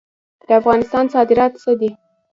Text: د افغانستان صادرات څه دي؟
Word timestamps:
د 0.47 0.49
افغانستان 0.59 1.05
صادرات 1.13 1.51
څه 1.63 1.71
دي؟ 1.79 1.91